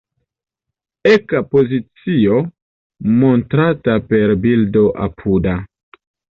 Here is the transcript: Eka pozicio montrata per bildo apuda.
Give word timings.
Eka 1.09 1.41
pozicio 1.51 2.39
montrata 3.21 4.01
per 4.09 4.37
bildo 4.49 4.85
apuda. 5.07 5.57